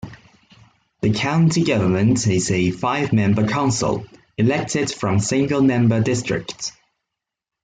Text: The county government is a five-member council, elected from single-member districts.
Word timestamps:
The 1.01 1.13
county 1.13 1.63
government 1.63 2.25
is 2.25 2.49
a 2.49 2.71
five-member 2.71 3.47
council, 3.47 4.07
elected 4.35 4.91
from 4.91 5.19
single-member 5.19 6.01
districts. 6.01 6.71